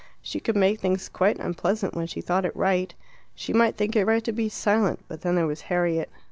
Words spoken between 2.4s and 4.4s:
it right. She might think it right to